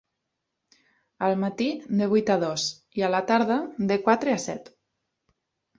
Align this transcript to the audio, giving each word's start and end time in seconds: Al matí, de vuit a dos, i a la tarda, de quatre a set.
Al 1.27 1.37
matí, 1.43 1.67
de 2.01 2.09
vuit 2.15 2.33
a 2.37 2.39
dos, 2.47 2.67
i 3.01 3.07
a 3.09 3.11
la 3.19 3.23
tarda, 3.35 3.61
de 3.95 4.01
quatre 4.09 4.39
a 4.39 4.45
set. 4.49 4.75